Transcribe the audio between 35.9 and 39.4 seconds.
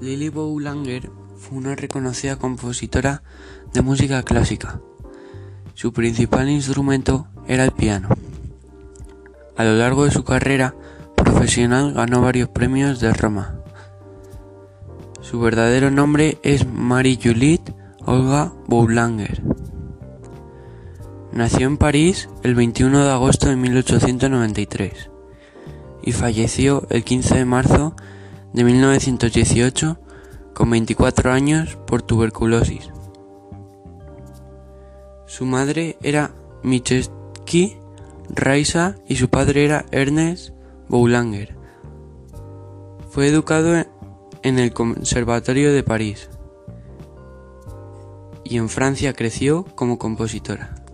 era Micheski Raisa y su